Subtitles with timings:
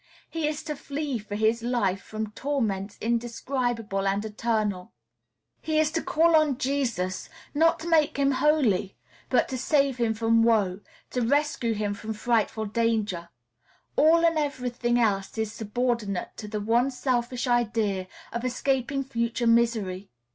[0.31, 4.93] He is to "flee" for his life from torments indescribable and eternal;
[5.61, 8.97] he is to call on Jesus, not to make him holy,
[9.29, 10.79] but to save him from woe,
[11.11, 13.29] to rescue him from frightful danger;
[13.95, 19.45] all and every thing else is subordinate to the one selfish idea of escaping future
[19.45, 20.09] misery.